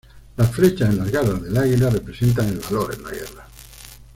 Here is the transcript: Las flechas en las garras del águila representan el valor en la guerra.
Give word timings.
Las 0.35 0.49
flechas 0.49 0.89
en 0.89 0.97
las 0.97 1.11
garras 1.11 1.43
del 1.43 1.55
águila 1.57 1.91
representan 1.91 2.47
el 2.47 2.57
valor 2.57 2.91
en 2.95 3.03
la 3.03 3.11
guerra. 3.11 3.47